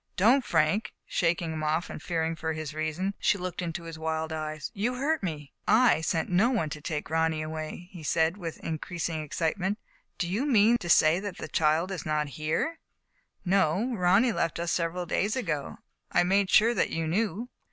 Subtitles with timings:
[0.25, 3.99] "Don't, Frank," shaking him off, and fearing for his reason as she looked into his
[3.99, 5.53] wild eyes;•* you hurt me.""
[5.93, 9.77] I sent no one to take Ronny away," he said, with increasing excitement."
[10.17, 12.79] Do you mean to say that the child is not here?""
[13.45, 15.77] No, Ronny left us several days ago.
[16.11, 17.49] I made sure that you knew."